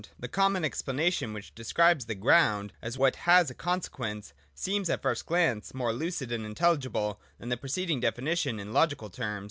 The 0.17 0.27
common 0.27 0.65
ex 0.65 0.81
planation, 0.81 1.31
which 1.31 1.53
describes 1.53 2.05
the 2.05 2.15
ground 2.15 2.73
as 2.81 2.97
what 2.97 3.17
has 3.17 3.51
a 3.51 3.53
conse 3.53 3.87
quence, 3.87 4.33
seems 4.55 4.89
at 4.89 4.99
the 4.99 5.03
first 5.03 5.27
glance 5.27 5.75
more 5.75 5.93
lucid 5.93 6.31
and 6.31 6.43
intelligible 6.43 7.21
than 7.37 7.49
the 7.49 7.55
preceding 7.57 7.99
definition 7.99 8.59
in 8.59 8.73
logical 8.73 9.11
terms. 9.11 9.39